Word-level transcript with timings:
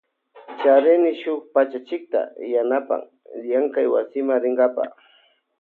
Charini 0.61 1.11
shuk 1.21 1.41
pachachikta 1.53 2.19
yanapan 2.53 3.01
llankay 3.45 3.87
wasima 3.93 4.33
rinkapa. 4.43 4.83